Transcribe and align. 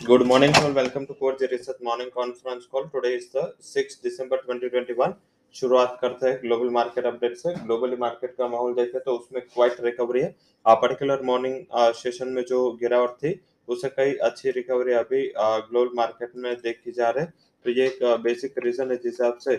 Good 0.00 0.24
morning, 0.24 0.54
all. 0.56 0.72
Welcome 0.72 1.06
to 1.08 1.12
Core 1.12 1.36
Research 1.38 1.76
Morning 1.82 2.08
Conference 2.10 2.64
Call. 2.64 2.88
Today 2.88 3.16
is 3.16 3.28
the 3.28 3.42
6 3.60 3.96
दिसंबर 4.04 4.38
2021. 4.44 5.12
शुरुआत 5.54 5.98
करते 6.00 6.26
हैं 6.28 6.38
global 6.42 6.70
market 6.70 7.06
update 7.06 7.36
से 7.36 7.52
globally 7.56 7.96
market 7.96 8.34
का 8.38 8.48
माहौल 8.48 8.74
देखें 8.74 8.98
तो 9.00 9.16
उसमें 9.16 9.42
क्वाइट 9.44 9.80
रिकवरी 9.84 10.20
है 10.20 10.30
पर्टिकुलर 10.66 11.22
मॉर्निंग 11.24 11.92
सेशन 12.00 12.28
में 12.28 12.42
जो 12.48 12.60
गिरावट 12.80 13.16
थी, 13.22 13.34
उसे 13.68 13.88
कई 13.96 14.14
अच्छी 14.28 14.50
रिकवरी 14.50 14.92
अभी 15.02 15.22
ग्लोबल 15.36 15.94
मार्केट 15.96 16.32
में 16.36 16.54
देखी 16.62 16.92
जा 16.92 17.10
रही 17.10 17.24
है 17.24 17.32
तो 17.64 17.70
ये 17.70 17.86
एक 17.86 18.02
बेसिक 18.22 18.58
रीजन 18.64 18.90
है 18.90 18.96
जिस 18.96 19.12
हिसाब 19.12 19.38
से 19.44 19.56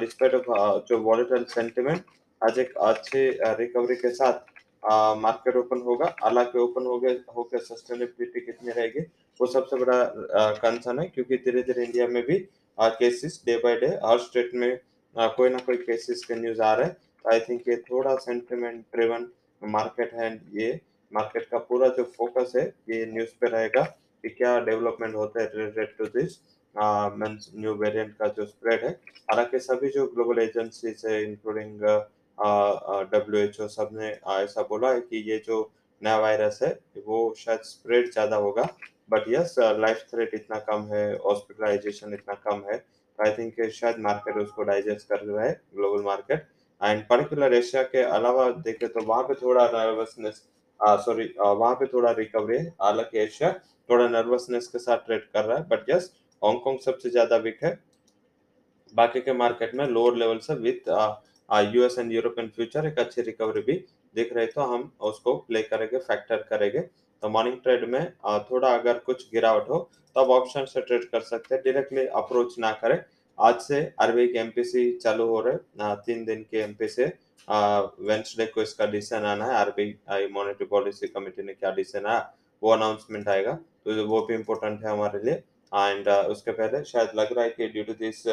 डिस्पाइट 0.00 0.34
ऑफ़ 0.34 0.84
जो 0.88 0.98
वॉलेटाइल 1.10 1.44
सेंटिमेंट 1.54 2.02
आज 2.42 2.58
एक 2.58 2.76
अच्छी 2.88 3.28
रिकवरी 3.60 3.96
के 3.96 4.14
साथ 4.14 4.53
मार्केट 4.84 5.56
ओपन 5.56 5.80
होगा। 5.82 6.14
हालाँकि 6.22 6.58
ओपन 6.58 6.86
हो 6.86 6.98
गए 7.00 7.12
होकर 7.36 7.58
सस्टेनेबिलिटी 7.60 8.40
कितनी 8.40 8.72
रहेगी 8.72 9.00
वो 9.40 9.46
सबसे 9.52 9.76
बड़ा 9.76 10.02
कंसर्न 10.58 10.98
है 11.00 11.06
क्योंकि 11.08 11.36
धीरे 11.44 11.62
धीरे 11.62 11.84
इंडिया 11.84 12.06
में 12.08 12.22
भी 12.26 12.38
केसेस 12.78 13.42
डे 13.46 13.56
बाय 13.58 13.76
डे 13.76 13.86
हर 14.04 14.18
स्टेट 14.20 14.50
में 14.54 14.78
आ, 15.16 15.26
कोई 15.28 15.48
ना 15.50 15.58
कोई 15.66 15.76
केसेस 15.78 16.24
के 16.24 16.34
न्यूज़ 16.34 16.60
आ 16.62 16.72
रहे 16.74 16.86
हैं। 16.86 16.96
आई 17.24 17.40
थिंक 17.40 17.68
ये 17.68 17.76
थोड़ा 17.90 18.14
सेंटिमेंट 18.20 18.84
ड्रिवन 18.94 19.26
मार्केट 19.62 20.12
है 20.14 20.32
ये। 20.54 20.80
मार्केट 21.12 21.46
का 21.50 21.58
पूरा 21.68 21.88
जो 21.98 22.04
फोकस 22.16 22.52
है 22.56 22.64
ये 22.90 23.04
न्यूज़ 23.06 23.30
पे 23.40 23.48
रहेगा 23.48 23.82
कि 23.82 24.28
क्या 24.30 24.58
डेवलपमेंट 24.64 25.14
होता 25.14 25.42
है 25.42 25.50
related 25.54 25.96
to 25.98 26.04
this 26.18 26.38
new 26.74 27.74
variant 27.76 28.14
का 28.18 28.26
जो 28.28 28.44
स्प्रेड 28.46 28.84
है। 28.84 28.90
हालाँकि 29.30 29.58
सभी 29.60 29.88
जो 29.90 30.06
ग्लोबल 30.14 30.38
एजेंसीज 30.42 31.02
है 31.06 31.22
इंक्लूडिंग 31.22 31.80
डब्ल्यू 32.38 33.40
एच 33.40 33.60
ओ 33.60 33.66
सबने 33.68 34.08
ऐसा 34.34 34.62
बोला 34.70 34.90
है 34.92 35.00
कि 35.00 35.22
ये 35.30 35.38
जो 35.46 35.60
नया 36.02 36.18
वायरस 36.18 36.58
है, 36.62 36.78
वो 37.06 37.34
शायद 37.38 37.60
स्प्रेड 37.64 38.10
ज़्यादा 38.12 38.36
होगा 38.36 38.68
बट 39.10 39.28
यस 39.28 39.54
लाइफ 39.58 40.04
थ्रेट 40.10 40.34
इतना 40.34 40.58
कम 40.70 40.88
है 40.92 41.04
हॉस्पिटलाइजेशन 41.24 42.14
इतना 42.14 42.34
कम 42.46 42.62
है 42.70 42.84
आई 43.18 43.32
थिंक 43.38 43.70
शायद 43.72 43.98
मार्केट 44.06 44.36
उसको 44.36 44.62
डाइजेस्ट 44.62 45.08
कर 45.08 45.20
रहा 45.20 45.44
है 45.44 45.52
global 45.76 46.02
market 46.04 46.46
and 46.80 47.02
particular 47.08 47.54
Asia 47.54 47.82
के 47.92 48.02
अलावा 48.16 48.48
देखे 48.64 48.88
तो 48.88 49.02
वहाँ 49.04 49.22
पे 49.22 49.34
थोड़ा 49.34 49.66
नर्वसनेस 49.74 50.42
सॉरी 51.04 51.24
वहाँ 51.38 51.74
पे 51.74 51.86
थोड़ा 51.86 52.10
रिकवरी 52.12 52.56
है, 52.56 52.66
हालाँकि 52.82 53.18
एशिया 53.18 53.52
थोड़ा 53.88 54.08
नर्वसनेस 54.08 54.66
के 54.68 54.78
साथ 54.78 55.06
ट्रेड 55.06 55.22
कर 55.32 55.44
रहा 55.44 55.58
है 55.58 55.64
बट 55.68 55.90
यस 55.90 56.10
हांगकांग 56.42 56.78
सबसे 56.78 57.10
ज़्यादा 57.10 57.36
वीक 57.36 57.64
है, 57.64 57.78
बाकी 58.94 59.20
के 59.20 59.32
मार्केट 59.34 59.74
में 59.74 59.86
लोअर 59.86 60.16
लेवल 60.16 60.38
से 60.38 60.54
with 60.56 60.88
US 61.48 61.98
and 61.98 62.12
European 62.12 62.48
future 62.48 62.86
एक 62.86 62.98
अच्छी 62.98 63.22
रिकवरी 63.22 63.60
भी 63.62 63.72
दिख 64.14 64.32
रही 64.32 64.46
तो 64.48 64.60
हम 64.62 64.90
उसको 65.02 65.34
प्ले 65.38 65.62
करेंगे 65.64 65.98
फैक्टर 66.00 66.36
करेंगे। 66.50 66.80
तो 66.80 67.28
मॉर्निंग 67.28 67.56
ट्रेड 67.62 67.88
में 67.88 68.12
थोड़ा 68.50 68.74
अगर 68.74 68.98
कुछ 69.00 69.28
गिरावट 69.32 69.68
हो 69.70 69.78
तो 70.16 70.20
आप 70.20 70.28
ऑप्शन 70.32 70.64
से 70.64 70.80
ट्रेड 70.80 71.04
कर 71.04 71.20
सकते 71.22 71.54
हैं। 71.54 71.62
डायरेक्टली 71.64 72.06
अप्रोच 72.16 72.58
ना 72.58 72.72
करें। 72.74 72.98
आज 73.38 73.60
से 73.60 73.80
आरबीआई 74.02 74.26
के 74.26 74.38
एमपीसी 74.38 74.90
चालू 74.98 75.26
हो 75.26 75.40
रहे 75.40 75.94
तीन 76.02 76.24
दिन 76.24 76.42
के 76.50 76.58
एमपीसी 76.58 77.04
वेंसडे 77.48 78.46
को 78.46 78.62
इसका 78.62 78.86
डिसीज़न 78.88 79.24
आना 79.26 79.44
है। 79.44 79.54
आरबीआई 79.54 80.28
मॉनेटरी 80.32 80.66
पॉलिसी 80.66 81.08
कमेटी 81.08 81.42
ने 81.42 81.52
क्या 81.54 81.70
डिसीज़न 81.72 82.06
आया, 82.06 82.34
वो 82.62 82.70
अनाउंसमेंट 82.72 83.28
आएगा। 83.28 83.52
तो 83.52 84.06
वो 84.06 84.20
भी 84.26 84.34
इम्पोर्टेंट 84.34 84.84
है 84.84 84.90
हमारे 84.90 85.22
लिए। 85.24 85.34
एंड 85.72 86.08
उसके 86.08 86.50
पहले 86.52 86.84
शायद 86.84 87.10
लग 87.16 87.32
रहा 87.32 87.44
है 87.44 87.50
कि 87.50 87.66
due 87.68 87.84
to 87.84 87.92
this 87.94 88.26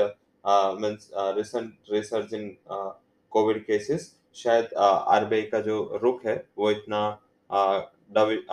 means 0.46 1.10
recent 1.38 1.74
research 1.92 2.34
in 2.34 2.56
Covid 3.32 3.64
cases 3.66 4.16
शायद 4.36 4.74
आरबीआई 4.76 5.42
का 5.44 5.60
जो 5.62 6.00
रुख 6.04 6.26
है, 6.26 6.36
वो 6.58 6.72
इतना 6.72 7.20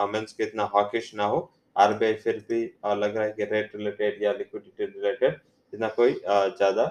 मीन्स 0.07 0.33
के 0.33 0.43
इतना 0.45 0.65
हॉकिश 0.75 1.15
ना 1.15 1.25
हो। 1.27 1.51
आरबीआई 1.77 2.15
फिर 2.17 2.45
भी 2.49 2.63
लग 2.97 3.17
रहा 3.17 3.25
है 3.25 3.33
कि 3.33 3.45
रेट 3.47 3.77
रिलेटेड 3.77 4.23
या 4.23 4.33
लिक्विडिटी 4.33 4.85
रिलेटेड 4.87 5.41
इतना 5.73 5.89
कोई 5.97 6.13
ज़्यादा 6.13 6.87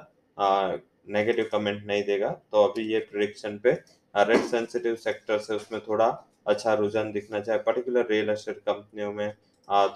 नेगेटिव 1.09 1.49
कमेंट 1.51 1.85
नहीं 1.85 2.03
देगा। 2.03 2.29
तो 2.51 2.63
अभी 2.63 2.83
ये 2.93 2.99
प्रिडिक्शन 3.11 3.57
पे 3.59 3.71
रेट 4.15 4.41
सेंसिटिव 4.45 4.95
सेक्टर 4.97 5.37
से 5.39 5.55
उसमें 5.55 5.79
थोड़ा 5.87 6.07
अच्छा 6.47 6.73
रुझान 6.75 7.11
दिखना 7.11 7.39
चाहिए 7.39 7.61
पर्टिकुलर 7.63 8.07
रियल 8.09 8.29
एस्टेट 8.29 8.57
कंपनियों 8.59 9.11
में 9.13 9.31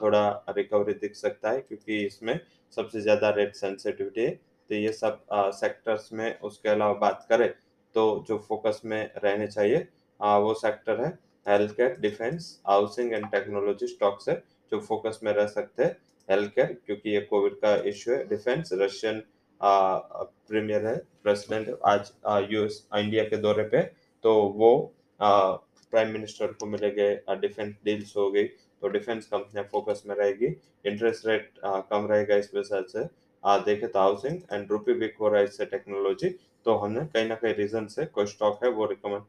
थोड़ा 0.02 0.24
रिकवरी 0.50 0.94
दिख 0.96 1.16
सकता 1.16 1.52
है, 1.52 1.62
क्योंकि 1.62 2.06
इसमें 2.06 2.40
सबसे 2.78 3.02
ज़्यादा 3.02 3.30
रेट 3.32 3.56
सेंसिटिविटी 3.56 4.22
है। 4.22 4.40
तो 4.72 4.76
ये 4.76 4.92
सब 4.94 5.24
सेक्टर्स 5.54 6.10
में, 6.14 6.40
उसके 6.40 6.70
अलावा 6.70 6.94
बात 7.00 7.26
करें 7.30 7.50
तो 7.96 8.04
जो 8.28 8.38
फोकस 8.40 8.82
में 8.86 9.02
रहने 9.18 9.48
चाहिए 9.48 9.88
वो 10.20 10.54
सेक्टर 10.54 11.02
है 11.02 11.10
health 11.46 11.72
care 11.78 11.98
defence 12.00 12.46
housing 12.68 13.14
and 13.14 13.26
technology 13.32 13.88
stocks 13.88 14.30
है 14.30 14.36
जो 14.72 14.80
फोकस 14.82 15.20
में 15.24 15.32
रह 15.34 15.48
सकते 15.48 15.84
हैं 15.84 15.92
हेल्थ 16.30 16.52
केयर 16.56 16.78
क्योंकि 16.86 17.10
ये 17.10 17.22
कोविड 17.32 17.56
का 17.56 17.76
इश्यू 17.90 18.14
है 18.14 18.24
डिफेंस 18.28 18.70
रशियन 18.82 19.22
प्रीमियर 19.62 20.86
है 20.88 20.96
प्रेसिडेंट 21.24 21.78
आज 21.88 22.12
यूएस 22.54 22.86
इंडिया 22.96 23.24
के 23.24 23.38
दौरे 23.40 23.64
पे 23.74 23.82
तो 24.24 24.34
वो 24.56 24.74
प्राइम 25.20 26.12
मिनिस्टर 26.12 26.54
को 26.54 26.66
मिलेंगे 26.68 27.14
डिफेंस 27.38 27.76
डील्स 27.86 28.16
हो 28.18 28.30
गई 28.32 28.46
तो 28.46 28.88
डिफेंस 28.90 29.26
कंपनियाँ 29.26 29.68
फोकस 29.72 30.04
में 30.08 30.16
रहेगी 30.16 30.56
इंटरेस्ट 30.86 31.28
रेट 31.28 31.52
कम 31.66 32.08
रहेगा 32.12 32.36
इस 32.36 32.50
वजह 32.56 32.82
से 32.90 33.06
देखे 33.44 33.88
तो 33.88 34.00
हाउसिंग 34.00 34.40
एंड 34.52 34.72
रुपी 34.72 34.94
वीक 34.94 35.16
हो 35.22 35.30
रहा 35.30 35.40
है 35.40 35.46
इससे 35.46 35.66
टेक्नोलॉजी 35.66 36.30
तो 36.66 36.76
हमने 36.78 37.06
कहीं 37.06 37.28
ना 37.28 37.36
कहीं 37.36 37.54
रीजन 37.56 37.88
से 37.88 38.06
कोई 38.08 38.26
स्टॉक 38.28 38.64
है 38.64 38.70
वो 38.72 38.86
रिकमेंड 38.86 39.22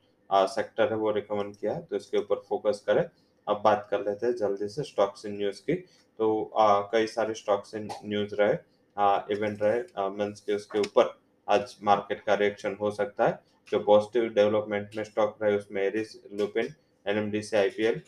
सेक्टर 0.49 0.91
है 0.91 0.97
वो 0.99 1.11
रिकमेंड 1.13 1.55
किया 1.57 1.73
है 1.75 1.83
तो 1.83 1.97
इसके 1.97 2.19
ऊपर 2.19 2.43
फोकस 2.49 2.83
करें। 2.87 3.05
अब 3.47 3.61
बात 3.65 3.87
कर 3.91 4.01
लेते 4.01 4.27
हैं 4.27 4.35
जल्दी 4.37 4.69
से 4.69 4.83
स्टॉक्स 4.83 5.27
इन 5.27 5.37
न्यूज़ 5.37 5.61
की। 5.61 5.75
तो 5.75 6.51
आ, 6.57 6.81
कई 6.93 7.07
सारे 7.07 7.35
स्टॉक्स 7.35 7.75
इन 7.75 7.89
न्यूज़ 8.05 8.35
रहे 8.35 8.57
आ, 8.97 9.21
इवेंट 9.31 9.63
रहे 9.63 10.09
मीन्स 10.11 10.41
के 10.41 10.55
उसके 10.55 10.79
ऊपर। 10.79 11.15
आज 11.49 11.75
मार्केट 11.83 12.23
का 12.25 12.35
रिएक्शन 12.35 12.77
हो 12.81 12.91
सकता 12.91 13.27
है। 13.27 13.39
जो 13.69 13.79
पॉजिटिव 13.81 14.29
डेवलपमेंट 14.35 14.97
में 14.97 15.05
स्टॉक 15.05 15.37
रहे 15.43 15.57
उसमें 15.57 15.83
Eris 15.83 16.15
Lupin 16.33 16.69
NMDC 17.07 17.57
IPL 17.57 18.01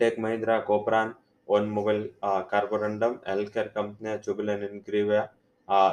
tech 0.00 0.18
Mahindra 0.18 0.58
Kopran 0.60 1.14
one 1.50 1.64
mobile 1.68 2.02
Carborundum 2.50 3.14
health 3.28 3.52
care 3.52 3.68
कंपनियाँ 3.76 4.16
Jubilant 4.24 4.62
Ingrevia 4.64 5.22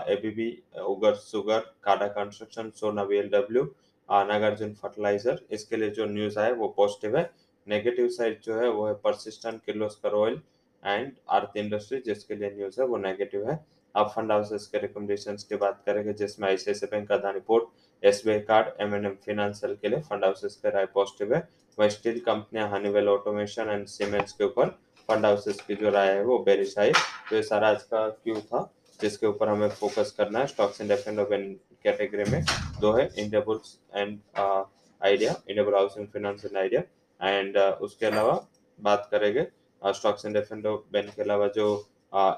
ABB 0.10 0.50
Ugar 0.86 1.14
sugar 1.22 1.60
काडा 1.84 2.08
construction 2.16 2.70
Sona 2.76 3.04
VLW 3.04 3.64
Nagarjuna 4.10 4.74
fertiliser 4.76 5.40
इसके 5.52 5.78
लिए 5.78 5.90
जो 5.92 6.06
न्यूज़ 6.08 6.40
आए 6.40 6.52
वो 6.54 6.68
पॉजिटिव 6.78 7.18
है। 7.18 7.30
नेगेटिव 7.68 8.08
साइड 8.10 8.40
जो 8.44 8.60
है 8.60 8.70
वो 8.70 8.86
है 8.88 8.94
Persistent 9.04 9.62
Kirloskar 9.66 10.14
oil 10.16 10.40
and 10.84 11.12
Aarti 11.30 11.60
industry 11.60 12.00
जिसके 12.06 12.36
लिए 12.36 12.52
न्यूज़ 12.52 12.80
है 12.82 12.88
वो 12.88 12.98
नेगेटिव 13.00 13.50
है। 13.50 13.60
अब 13.96 14.08
फंड 14.16 14.32
हाउसेस 14.32 14.68
के 14.68 14.78
रिकमेंडेशंस 14.80 15.44
की 15.44 15.56
बात 15.58 15.82
करेंगे, 15.86 16.14
जिसमें 16.14 16.48
ICICI 16.48 16.86
bank 16.88 17.12
Adani 17.12 17.40
port 17.48 18.06
SBI 18.06 18.40
card 18.48 18.82
M 18.82 18.96
and 18.96 19.06
M 19.06 19.16
financial 19.26 19.76
के 19.82 19.90
लिए 19.90 20.00
फंड 20.02 20.24
हाउसेस 20.24 20.56
के 20.64 20.70
राय 20.72 20.86
पॉजिटिव 20.94 21.34
है। 21.36 21.48
वही 21.78 21.90
स्टील 21.90 22.20
कंपनियाँ 22.26 22.70
हनीवेल 22.72 23.08
ऑटोमेशन 23.10 23.70
एंड 23.70 23.86
सीमेंट्स 23.90 24.34
के 24.34 24.44
ऊपर 24.46 24.78
फंड 25.10 25.26
हाउसेस 25.26 25.62
की 25.68 25.76
जो 25.76 25.90
राय 25.90 26.14
है 26.14 26.24
वो 26.24 26.38
बेरिश 26.46 26.78
आई। 26.80 26.92
तो 27.30 27.36
ये 27.36 27.44
सारा 27.44 27.70
आज 27.70 27.84
का 27.84 28.08
क्यू 28.10 28.36
था? 28.42 28.70
जिसके 29.00 29.28
ऊपर 29.28 29.50
हमें 29.50 29.70
फोकस 29.72 30.14
करना 30.18 30.40
है। 30.40 30.48
स्टॉक्स 30.48 30.82
इन 30.82 30.88
डिफरेंट 30.88 31.60
कैटेगरी 31.84 32.32
में 32.32 32.44
दो 32.82 32.92
है। 32.94 33.10
India 33.18 33.42
bulls 33.42 33.78
and 33.96 34.20
Idea 34.38 35.36
India 35.50 35.64
bull 35.64 35.76
housing 35.76 36.08
finance 36.08 36.46
and 36.46 36.58
Idea 36.58 36.82
and 37.20 37.58
उसके 37.58 38.06
अलावा 38.06 38.34
बात 38.80 39.08
करेंगे 39.12 39.46
स्टॉक्स 39.82 40.26
इन 40.26 40.34
डिफरेंट 40.34 40.66
बैंक 40.66 41.14
के 41.16 41.22
अलावा 41.22 41.48
जो 41.56 41.68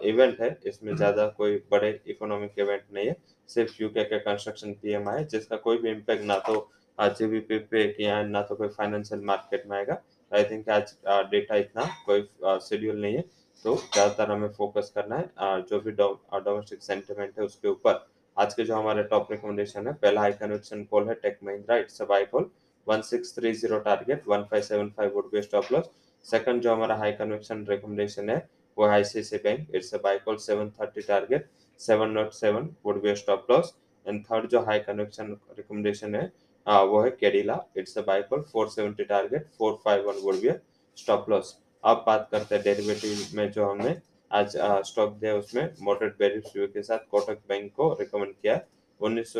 इवेंट 0.04 0.40
है, 0.42 0.58
इसमें 0.66 0.96
ज़्यादा 0.96 1.28
कोई 1.38 1.56
बड़े 1.72 2.00
इकोनॉमिक 2.08 2.60
इवेंट 2.60 2.84
नहीं 2.94 3.08
है। 3.08 3.16
सिर्फ़ 3.50 3.82
यूके 3.82 4.04
के 4.04 4.20
कंस्ट्रक्शन 4.20 4.74
पीएम 4.82 5.10
है, 5.10 5.24
जिसका 5.26 5.56
कोई 5.58 5.78
भी 5.78 5.90
इम्पैक्ट 5.92 6.24
ना 6.24 6.38
तो 6.48 6.70
जीबीपी 6.98 7.58
पे 7.72 7.88
किया 7.90 8.22
ना 8.24 8.42
तो 8.42 8.56
कोई 8.56 8.68
फाइनेंशियल 8.70 9.22
मार्केट 9.26 9.64
में 9.68 9.78
आएगा। 9.78 10.02
आई 10.32 10.44
थिंक 10.46 10.70
आज 10.70 10.94
डेटा 11.32 11.56
इतना, 11.56 11.86
कोई 12.06 12.22
शेड्यूल 12.62 13.02
नहीं 13.02 13.16
है। 13.16 13.22
तो 13.66 13.76
ज़्यादातर 13.76 14.32
हमें 14.32 14.50
फोकस 14.54 14.92
करना 14.96 15.18
है 15.18 15.62
जो 15.70 15.80
भी 15.82 15.92
डोमेस्टिक 15.94 16.84
सेंटिमेंट 16.84 17.40
है 17.40 17.46
उसके 17.46 17.68
ऊपर। 17.68 18.06
आज 18.38 18.54
के 18.54 18.64
जो 18.64 18.76
हमारे 18.76 19.04
टॉप 19.06 19.32
रिकमेंडेशन 19.32 19.88
है, 19.88 19.94
पहला 19.94 20.22
हाई 20.22 20.32
कन्वेक्शन 20.34 20.84
कॉल 20.92 21.08
है 21.08 21.14
Tech 21.16 21.38
Mahindra 21.44 21.78
it's 21.78 22.02
a 22.02 22.06
buy 22.06 22.26
call 22.26 22.50
1630 22.88 23.84
target 23.86 24.24
1575 24.28 25.12
would 25.14 25.30
be 25.32 25.42
stop 25.42 25.72
loss 25.72 25.90
second 26.26 26.62
जो 26.62 26.74
हमारा 26.74 26.96
हाई 26.98 27.12
कन्वेक्शन 27.14 27.66
रिकमेंडेशन 27.70 28.30
है, 28.30 28.38
वो 28.78 28.86
है 28.86 28.92
ICICI 28.92 29.42
bank 29.44 29.76
it's 29.76 29.94
a 29.94 29.98
buy 30.04 30.18
call 30.26 30.38
730 30.40 31.08
target 31.08 31.50
707 31.80 32.70
would 32.86 33.02
be 33.02 33.16
stop 33.16 33.52
loss 33.52 33.74
and 34.06 34.24
third 34.26 34.48
जो 34.50 34.62
high 34.62 34.80
conviction 34.82 35.38
recommendation 35.58 36.16
है 36.16 36.32
आ, 36.70 36.82
वो 36.82 37.02
है 37.02 37.10
Cadila 37.20 37.58
it's 37.78 37.98
a 37.98 38.02
buy 38.08 38.22
call 38.32 38.44
470 38.56 39.08
target 39.10 39.48
451 39.62 40.22
would 40.24 40.36
be 40.42 40.52
stop 40.98 41.30
loss 41.30 41.56
अब 41.84 42.04
बात 42.08 42.28
करते 42.32 42.56
हैं 42.56 42.64
डेरिवेटिव 42.64 43.38
में 43.38 43.52
जो 43.52 43.70
हमने 43.70 43.96
आज 44.32 44.58
स्टॉक 44.88 45.14
दिया 45.22 45.36
उसमें 45.36 45.74
मॉडरेट 45.82 46.18
बेरिश 46.20 46.52
व्यू 46.56 46.68
के 46.74 46.84
साथ 46.84 47.10
कोटक 47.12 47.42
बैंक 47.50 47.72
को 47.76 47.92
रिकमेंड 48.00 48.34
किया 48.34 48.60
उन्नीस 49.00 49.34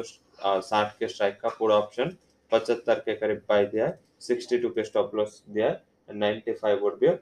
साठ 0.70 0.98
के 1.00 1.08
स्ट्राइक 1.08 1.40
का 1.42 1.50
पूरा 1.60 1.76
ऑप्शन 1.76 2.16
पचहत्तर 2.52 3.00
के 3.06 3.16
करीब 3.16 3.42
बाय 3.50 3.66
दिया 3.66 3.88
है। 3.88 4.00
सिक्सटी 4.28 4.58
टू 4.60 4.70
के 4.70 4.84
स्टॉप 4.84 5.16
लॉस 5.16 5.44
दिया 5.50 5.70
है। 5.70 6.18
Ninety 6.20 6.54
five 6.62 6.84
would 6.84 7.00
be 7.00 7.16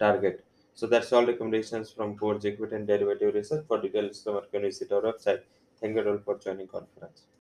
target 0.00 0.42
So 0.78 0.86
that's 0.86 1.12
all 1.12 1.26
recommendations 1.26 1.90
from 1.90 2.16
Coach 2.16 2.44
Equity 2.46 2.76
and 2.76 2.86
Derivative 2.86 3.34
Research. 3.34 3.66
For 3.66 3.80
customer 3.82 4.42
can 4.50 4.62
visit 4.62 4.92
our 4.92 5.02
website. 5.02 5.42
Thank 5.82 5.96
you 5.96 6.08
all 6.08 6.18
for 6.18 6.38
joining 6.38 6.68
conference. 6.68 7.26